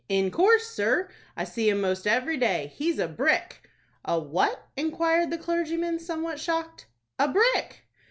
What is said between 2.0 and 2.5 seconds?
every